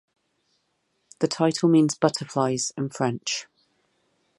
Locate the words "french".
2.89-3.45